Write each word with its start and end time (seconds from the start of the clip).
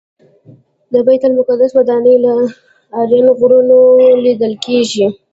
د 0.91 0.93
بیت 1.07 1.23
المقدس 1.27 1.71
ودانۍ 1.77 2.15
له 2.25 2.33
اردن 2.99 3.25
غرونو 3.39 3.79
لیدل 4.23 4.53
کېږي. 4.65 5.05